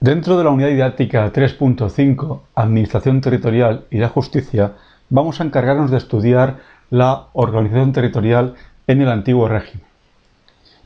[0.00, 4.72] Dentro de la unidad didáctica 3.5, Administración Territorial y la Justicia,
[5.10, 6.58] vamos a encargarnos de estudiar
[6.88, 8.54] la organización territorial
[8.86, 9.86] en el antiguo régimen.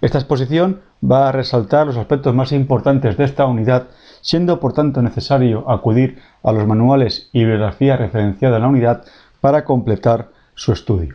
[0.00, 3.88] Esta exposición va a resaltar los aspectos más importantes de esta unidad,
[4.22, 9.04] siendo por tanto necesario acudir a los manuales y bibliografía referenciada en la unidad
[9.40, 11.14] para completar su estudio.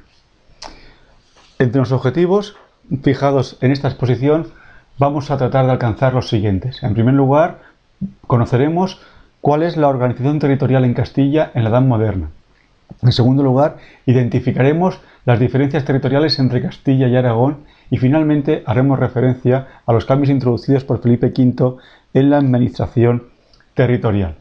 [1.59, 2.55] Entre los objetivos
[3.03, 4.47] fijados en esta exposición
[4.97, 6.83] vamos a tratar de alcanzar los siguientes.
[6.83, 7.59] En primer lugar,
[8.25, 9.01] conoceremos
[9.41, 12.29] cuál es la organización territorial en Castilla en la Edad Moderna.
[13.01, 17.57] En segundo lugar, identificaremos las diferencias territoriales entre Castilla y Aragón
[17.89, 21.75] y finalmente haremos referencia a los cambios introducidos por Felipe V
[22.13, 23.23] en la administración
[23.73, 24.35] territorial.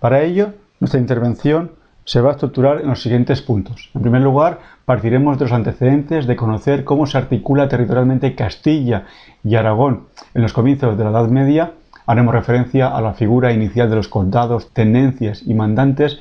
[0.00, 1.72] Para ello, nuestra intervención
[2.04, 3.90] se va a estructurar en los siguientes puntos.
[3.94, 9.04] En primer lugar, partiremos de los antecedentes de conocer cómo se articula territorialmente Castilla
[9.44, 11.72] y Aragón en los comienzos de la Edad Media
[12.06, 16.18] Haremos referencia a la figura inicial de los condados, tenencias y mandantes,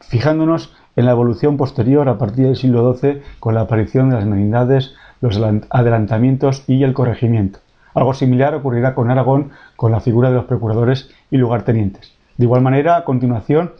[0.00, 4.26] fijándonos en la evolución posterior a partir del siglo XII con la aparición de las
[4.26, 7.60] merindades, los adelantamientos y el corregimiento.
[7.94, 12.12] Algo similar ocurrirá con Aragón con la figura de los procuradores y lugartenientes.
[12.36, 13.72] De igual manera, a continuación,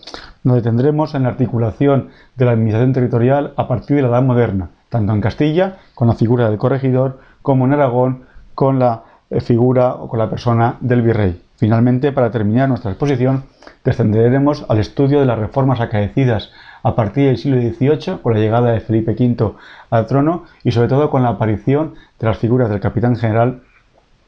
[0.45, 4.71] nos detendremos en la articulación de la administración territorial a partir de la Edad Moderna,
[4.89, 9.95] tanto en Castilla, con la figura del corregidor, como en Aragón, con la eh, figura
[9.95, 11.41] o con la persona del virrey.
[11.57, 13.45] Finalmente, para terminar nuestra exposición,
[13.85, 16.51] descenderemos al estudio de las reformas acaecidas
[16.83, 19.53] a partir del siglo XVIII con la llegada de Felipe V
[19.91, 23.63] al trono y sobre todo con la aparición de las figuras del capitán general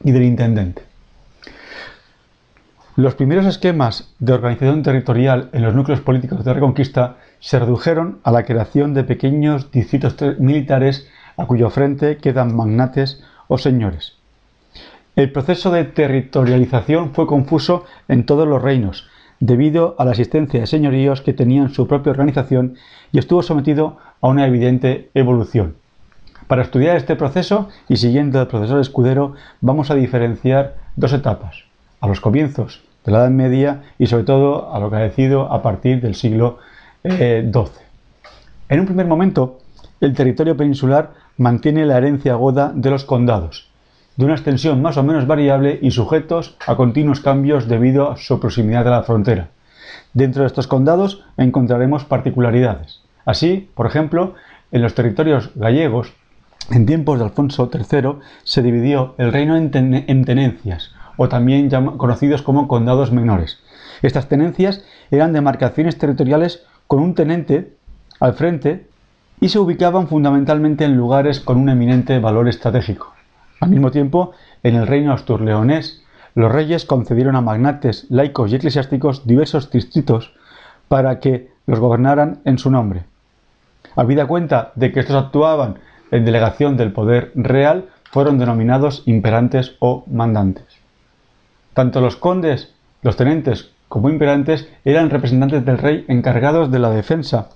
[0.03, 0.94] y del intendente.
[2.97, 8.31] Los primeros esquemas de organización territorial en los núcleos políticos de Reconquista se redujeron a
[8.31, 14.13] la creación de pequeños distritos militares a cuyo frente quedan magnates o señores.
[15.17, 19.09] El proceso de territorialización fue confuso en todos los reinos,
[19.41, 22.75] debido a la existencia de señoríos que tenían su propia organización
[23.11, 25.75] y estuvo sometido a una evidente evolución.
[26.47, 31.65] Para estudiar este proceso y siguiendo el profesor Escudero, vamos a diferenciar dos etapas,
[31.99, 35.51] a los comienzos de la Edad Media y sobre todo a lo que ha decidido
[35.51, 36.59] a partir del siglo
[37.03, 37.19] XII.
[37.19, 37.51] Eh,
[38.69, 39.59] en un primer momento,
[40.01, 43.69] el territorio peninsular mantiene la herencia goda de los condados,
[44.15, 48.39] de una extensión más o menos variable y sujetos a continuos cambios debido a su
[48.39, 49.49] proximidad a la frontera.
[50.13, 53.01] Dentro de estos condados encontraremos particularidades.
[53.25, 54.35] Así, por ejemplo,
[54.71, 56.13] en los territorios gallegos,
[56.71, 62.67] en tiempos de Alfonso III, se dividió el reino en, tenencias, o también conocidos como
[62.67, 63.59] condados menores.
[64.01, 67.73] Estas tenencias eran demarcaciones territoriales con un tenente
[68.19, 68.87] al frente
[69.39, 73.13] y se ubicaban fundamentalmente en lugares con un eminente valor estratégico.
[73.59, 74.31] Al mismo tiempo,
[74.63, 76.03] en el reino asturleonés,
[76.35, 80.33] los reyes concedieron a magnates, laicos y eclesiásticos diversos distritos
[80.87, 83.05] para que los gobernaran en su nombre.
[83.95, 85.75] Habida cuenta de que estos actuaban
[86.11, 90.65] en delegación del poder real, fueron denominados imperantes o mandantes.
[91.75, 97.49] Tanto los condes, los tenentes como imperantes eran representantes del rey encargados de la defensa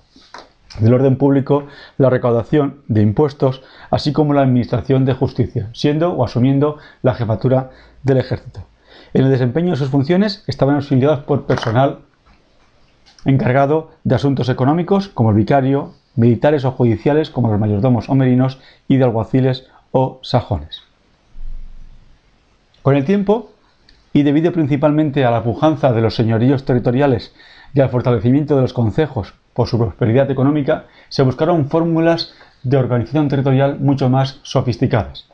[0.78, 1.66] del orden público,
[1.96, 7.70] la recaudación de impuestos, así como la administración de justicia, siendo o asumiendo la jefatura
[8.02, 8.60] del ejército.
[9.14, 12.00] En el desempeño de sus funciones estaban auxiliados por personal
[13.24, 18.60] encargado de asuntos económicos, como el vicario, militares o judiciales, como los mayordomos o merinos,
[18.86, 20.82] y de alguaciles o sajones.
[22.82, 23.50] Con el tiempo,
[24.12, 27.32] y debido principalmente a la pujanza de los señoríos territoriales
[27.74, 33.28] y al fortalecimiento de los concejos por su prosperidad económica, se buscaron fórmulas de organización
[33.28, 35.28] territorial mucho más sofisticadas.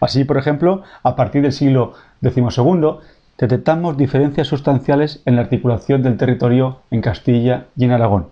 [0.00, 2.98] Así, por ejemplo, a partir del siglo XII,
[3.38, 8.28] detectamos diferencias sustanciales en la articulación del territorio en Castilla y en Aragón.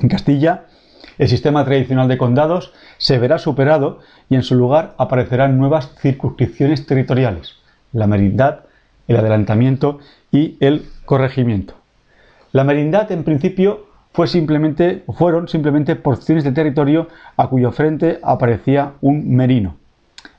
[0.00, 0.64] En Castilla,
[1.18, 3.98] el sistema tradicional de condados se verá superado
[4.28, 7.56] y en su lugar aparecerán nuevas circunscripciones territoriales,
[7.92, 8.60] la merindad,
[9.08, 9.98] el adelantamiento
[10.30, 11.74] y el corregimiento.
[12.52, 18.92] La merindad, en principio, fue simplemente, fueron simplemente porciones de territorio a cuyo frente aparecía
[19.00, 19.76] un merino,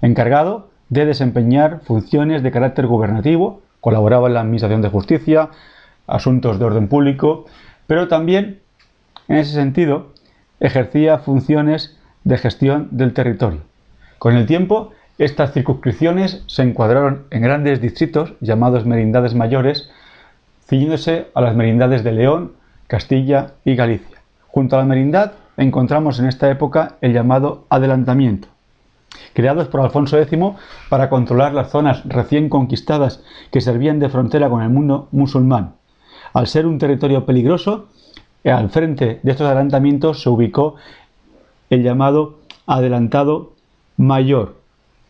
[0.01, 5.50] encargado de desempeñar funciones de carácter gubernativo, colaboraba en la Administración de Justicia,
[6.07, 7.45] asuntos de orden público,
[7.88, 8.60] pero también,
[9.27, 10.07] en ese sentido,
[10.60, 13.62] ejercía funciones de gestión del territorio.
[14.18, 19.89] Con el tiempo, estas circunscripciones se encuadraron en grandes distritos llamados merindades mayores,
[20.66, 22.54] ciñéndose a las merindades de León,
[22.88, 24.18] Castilla y Galicia.
[24.48, 28.48] Junto a la merindad encontramos en esta época el llamado adelantamiento.
[29.33, 30.39] creados por Alfonso X
[30.88, 35.74] para controlar las zonas recién conquistadas que servían de frontera con el mundo musulmán.
[36.33, 37.89] Al ser un territorio peligroso,
[38.45, 40.75] al frente de estos adelantamientos se ubicó
[41.69, 43.54] el llamado adelantado
[43.98, 44.58] mayor,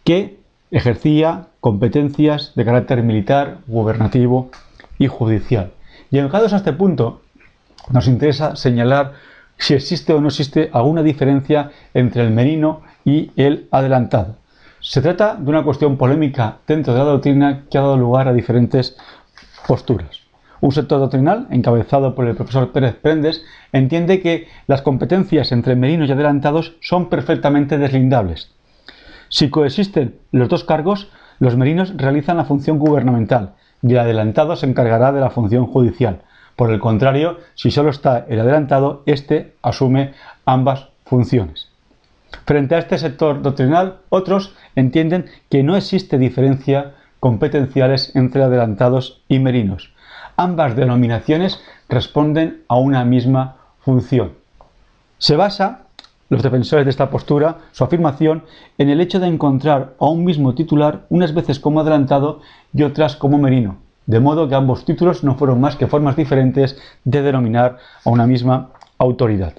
[0.10, 0.40] que
[0.72, 4.50] ejercía competencias de carácter militar, gubernativo
[4.98, 5.74] y judicial.
[6.10, 7.22] Llegados a este punto,
[7.92, 9.14] nos interesa señalar
[9.60, 14.38] si existe o no existe alguna diferencia entre el merino y el adelantado.
[14.80, 18.34] Se trata de una cuestión polémica dentro de la doctrina que ha dado lugar a
[18.34, 18.98] diferentes
[19.68, 20.22] posturas.
[20.60, 26.10] Un sector doctrinal, encabezado por el profesor Pérez Prendes, entiende que las competencias entre merinos
[26.10, 28.56] y adelantados son perfectamente deslindables.
[29.30, 31.10] Si coexisten los dos cargos,
[31.40, 36.22] los merinos realizan la función gubernamental y el adelantado se encargará de la función judicial.
[36.56, 40.14] Por el contrario, si solo está el adelantado, éste asume
[40.46, 41.70] ambas funciones.
[42.46, 49.40] Frente a este sector doctrinal, otros entienden que no existe diferencia competenciales entre adelantados y
[49.40, 49.94] merinos.
[50.36, 54.34] Ambas denominaciones responden a una misma función.
[55.18, 55.88] Se basa,
[56.30, 58.44] los defensores de esta postura, su afirmación,
[58.78, 62.42] en el hecho de encontrar a un mismo titular unas veces como adelantado
[62.74, 66.78] y otras como merino, de modo que ambos títulos no fueron más que formas diferentes
[67.04, 69.54] de denominar a una misma autoridad.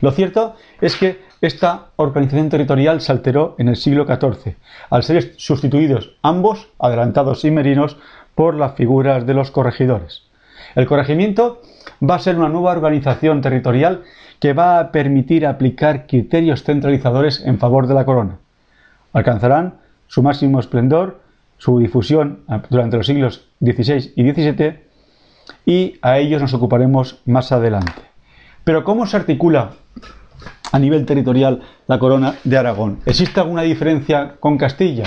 [0.00, 4.56] Lo cierto es que esta organización territorial se alteró en el siglo XIV,
[4.90, 7.96] al ser sustituidos ambos, adelantados y merinos,
[8.34, 10.22] por las figuras de los corregidores.
[10.74, 11.62] El corregimiento
[12.02, 14.02] va a ser una nueva organización territorial
[14.38, 18.38] que va a permitir aplicar criterios centralizadores en favor de la corona.
[19.12, 19.74] Alcanzarán
[20.06, 21.20] su máximo esplendor,
[21.58, 24.80] su difusión durante los siglos XVI y XVII
[25.66, 28.02] y a ellos nos ocuparemos más adelante.
[28.64, 29.72] Pero ¿cómo se articula
[30.72, 33.00] a nivel territorial la corona de Aragón?
[33.04, 35.04] ¿Existe alguna diferencia con Castilla?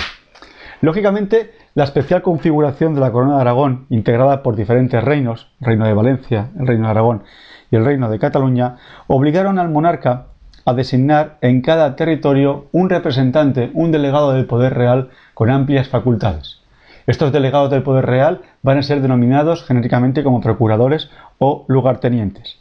[0.80, 5.94] Lógicamente, la especial configuración de la corona de Aragón, integrada por diferentes reinos, reino de
[5.94, 7.24] Valencia, el reino de Aragón
[7.70, 8.76] y el reino de Cataluña,
[9.08, 10.26] obligaron al monarca
[10.64, 16.60] a designar en cada territorio un representante, un delegado del poder real con amplias facultades.
[17.06, 22.56] Estos delegados del poder real van a ser denominados genéricamente como procuradores o lugartenientes.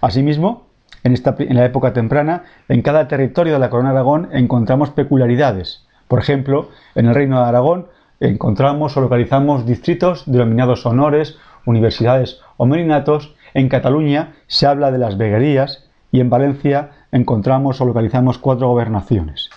[0.00, 0.66] Asimismo,
[1.04, 5.86] en, en la época temprana, en cada territorio de la corona de Aragón encontramos peculiaridades.
[6.08, 7.86] Por ejemplo, en el reino de Aragón
[8.20, 13.34] encontramos o localizamos distritos denominados honores, universidades o merinatos.
[13.54, 19.50] En Cataluña se habla de las veguerías y en Valencia encontramos o localizamos cuatro gobernaciones.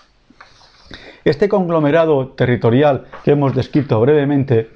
[1.26, 4.70] Este conglomerado territorial que hemos descrito brevemente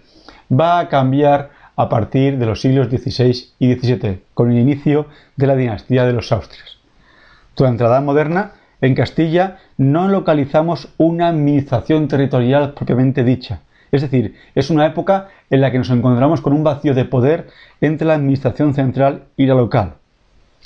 [0.51, 5.47] va a cambiar a partir de los siglos XVI y XVII, con el inicio de
[5.47, 6.77] la dinastía de los Austrias.
[7.55, 8.51] Durante la Edad Moderna,
[8.81, 13.61] en Castilla no localizamos una administración territorial propiamente dicha.
[13.91, 17.47] Es decir, es una época en la que nos encontramos con un vacío de poder
[17.81, 19.93] entre la administración central y la local.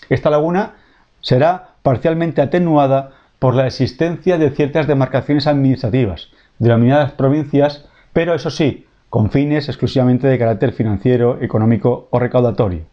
[0.09, 0.73] Esta laguna
[1.21, 6.29] será parcialmente atenuada por la existencia de ciertas demarcaciones administrativas,
[6.59, 12.83] denominadas provincias, pero eso sí, con fines exclusivamente de carácter financiero, económico o recaudatorio.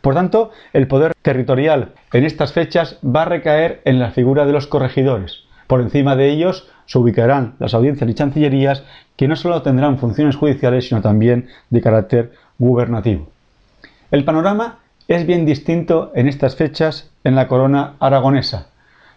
[0.00, 4.52] Por tanto, el poder territorial en estas fechas va a recaer en la figura de
[4.52, 5.44] los corregidores.
[5.66, 8.84] Por encima de ellos se ubicarán las audiencias y chancillerías
[9.16, 13.28] que no solo tendrán funciones judiciales, sino también de carácter gubernativo.
[14.10, 18.68] El panorama es bien distinto en estas fechas en la corona aragonesa.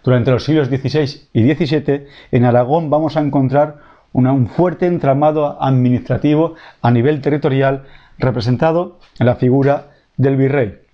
[0.03, 3.77] Durante los siglos XVI y XVII, en Aragón vamos a encontrar
[4.13, 7.83] un fuerte entramado administrativo a nivel territorial
[8.17, 10.86] representado en la figura del virrey.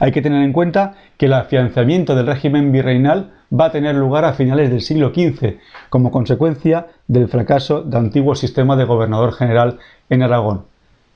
[0.00, 4.24] Hay que tener en cuenta que el afianzamiento del régimen virreinal va a tener lugar
[4.24, 5.58] a finales del siglo XV,
[5.88, 9.78] como consecuencia del fracaso del antiguo sistema de gobernador general
[10.10, 10.64] en Aragón.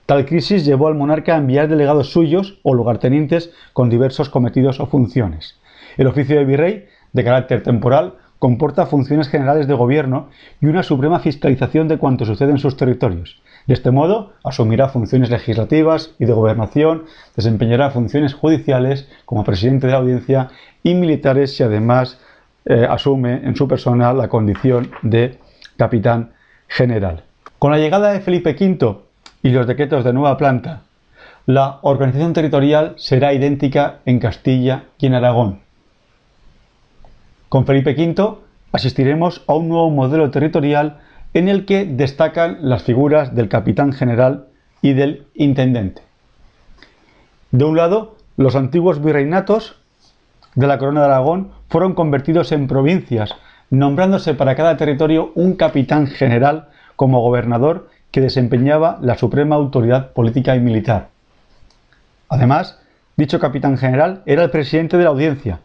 [0.06, 4.86] Tal crisis llevó al monarca a enviar delegados suyos o lugartenientes con diversos cometidos o
[4.86, 5.58] funciones.
[5.96, 10.28] El oficio de virrey, de carácter temporal, comporta funciones generales de gobierno
[10.60, 13.42] y una suprema fiscalización de cuanto sucede en sus territorios.
[13.68, 17.04] De este modo, asumirá funciones legislativas y de gobernación,
[17.36, 20.48] desempeñará funciones judiciales como presidente de la audiencia
[20.82, 22.18] y militares y además
[22.64, 25.38] eh, asume en su persona la condición de
[25.76, 26.32] capitán
[26.66, 27.24] general.
[27.58, 29.00] Con la llegada de Felipe V
[29.42, 30.84] y los decretos de nueva planta,
[31.44, 35.60] la organización territorial será idéntica en Castilla y en Aragón.
[37.50, 38.38] Con Felipe V
[38.72, 41.00] asistiremos a un nuevo modelo territorial
[41.34, 44.46] en el que destacan las figuras del capitán general
[44.82, 46.02] y del intendente.
[47.50, 49.76] De un lado, los antiguos virreinatos
[50.54, 53.34] de la corona de Aragón fueron convertidos en provincias
[53.70, 60.56] nombrándose para cada territorio un capitán general como gobernador que desempeñaba la suprema autoridad política
[60.56, 61.08] y militar.
[62.28, 62.80] Además,
[63.16, 65.60] dicho capitán general era el presidente de la audiencia,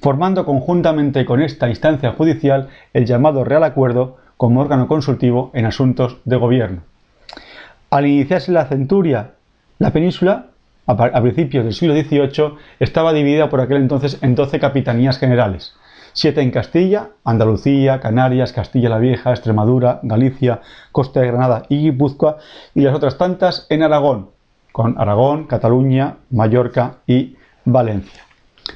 [0.00, 6.18] formando conjuntamente con esta instancia judicial el llamado Real Acuerdo como órgano consultivo en asuntos
[6.24, 6.82] de gobierno.
[7.90, 9.32] Al iniciarse la centuria,
[9.78, 10.46] la península,
[10.86, 15.74] a principios del siglo XVIII, estaba dividida por aquel entonces en doce capitanías generales,
[16.12, 20.60] siete en Castilla, Andalucía, Canarias, Castilla la Vieja, Extremadura, Galicia,
[20.92, 22.38] Costa de Granada y Guipúzcoa,
[22.74, 24.30] y las otras tantas en Aragón,
[24.72, 28.22] con Aragón, Cataluña, Mallorca y Valencia.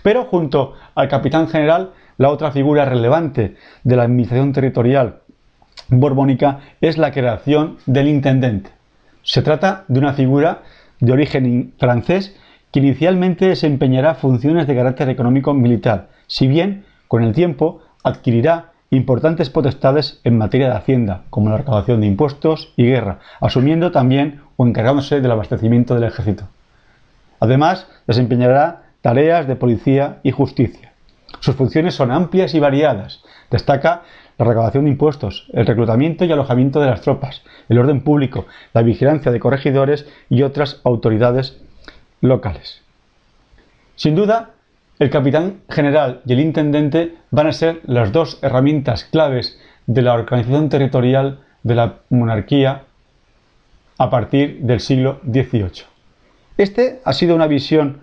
[0.02, 5.20] Pero junto al capitán general, la otra figura relevante de la administración territorial
[5.90, 8.70] borbónica es la creación del intendente.
[9.22, 10.62] Se trata de una figura
[11.00, 12.36] de origen francés
[12.72, 19.50] que inicialmente desempeñará funciones de carácter económico militar, si bien con el tiempo adquirirá importantes
[19.50, 24.66] potestades en materia de hacienda, como la recaudación de impuestos y guerra, asumiendo también o
[24.66, 26.48] encargándose del abastecimiento del ejército.
[27.38, 30.92] Además, desempeñará tareas de policía y justicia.
[31.38, 33.22] Sus funciones son amplias y variadas.
[33.50, 34.02] Destaca
[34.40, 38.80] la recaudación de impuestos, el reclutamiento y alojamiento de las tropas, el orden público, la
[38.80, 41.60] vigilancia de corregidores y otras autoridades
[42.22, 42.80] locales.
[43.96, 44.52] Sin duda,
[44.98, 50.14] el capitán general y el intendente van a ser las dos herramientas claves de la
[50.14, 52.84] organización territorial de la monarquía
[53.98, 55.84] a partir del siglo XVIII.
[56.56, 58.00] Este ha sido una visión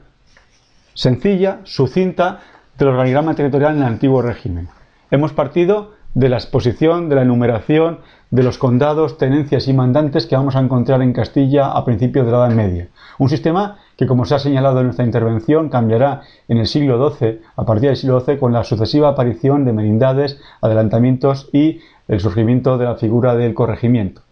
[0.93, 2.41] sencilla, sucinta,
[2.77, 4.69] del organigrama territorial en el antiguo régimen.
[5.09, 7.99] Hemos partido de la exposición, de la enumeración
[8.31, 12.31] de los condados, tenencias y mandantes que vamos a encontrar en Castilla a principios de
[12.31, 12.87] la Edad Media.
[13.19, 17.41] Un sistema que, como se ha señalado en nuestra intervención, cambiará en el siglo XII,
[17.55, 22.79] a partir del siglo XII, con la sucesiva aparición de merindades, adelantamientos y el surgimiento
[22.79, 24.23] de la figura del corregimiento.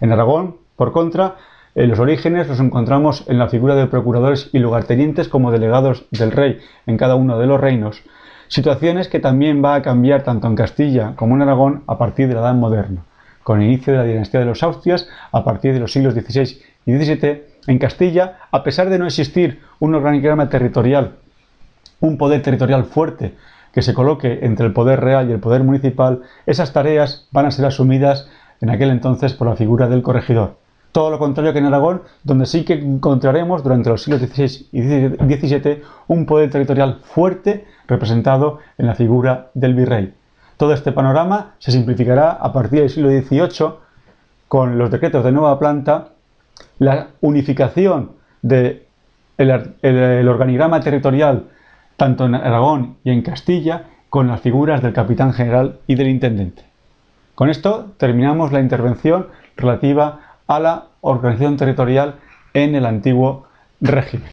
[0.00, 1.36] En Aragón, por contra,
[1.74, 6.58] los orígenes los encontramos en la figura de procuradores y lugartenientes como delegados del rey
[6.86, 8.02] en cada uno de los reinos,
[8.48, 12.34] situaciones que también va a cambiar tanto en Castilla como en Aragón a partir de
[12.34, 13.02] la Edad Moderna,
[13.42, 16.60] con el inicio de la dinastía de los Austrias a partir de los siglos XVI
[16.86, 17.42] y XVII.
[17.66, 21.12] En Castilla, a pesar de no existir un organigrama territorial,
[22.00, 23.34] un poder territorial fuerte
[23.72, 27.50] que se coloque entre el poder real y el poder municipal, esas tareas van a
[27.50, 28.28] ser asumidas
[28.60, 30.56] en aquel entonces por la figura del corregidor.
[30.94, 34.80] Todo lo contrario que en Aragón, donde sí que encontraremos durante los siglos XVI y
[34.80, 40.14] XVII un poder territorial fuerte representado en la figura del virrey.
[40.56, 43.74] Todo este panorama se simplificará a partir del siglo XVIII
[44.46, 46.10] con los decretos de nueva planta,
[46.78, 48.84] la unificación del
[49.36, 51.48] el organigrama territorial
[51.96, 56.62] tanto en Aragón y en Castilla con las figuras del capitán general y del intendente.
[57.34, 62.16] Con esto terminamos la intervención relativa a la organización territorial
[62.52, 63.46] en el antiguo
[63.80, 64.22] régimen.